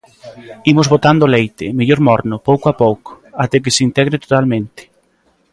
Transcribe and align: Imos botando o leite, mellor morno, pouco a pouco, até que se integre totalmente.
Imos 0.71 0.87
botando 0.93 1.21
o 1.25 1.31
leite, 1.35 1.65
mellor 1.77 1.99
morno, 2.07 2.43
pouco 2.49 2.65
a 2.69 2.77
pouco, 2.83 3.09
até 3.43 3.57
que 3.63 3.73
se 3.75 3.85
integre 3.87 4.17
totalmente. 4.25 4.81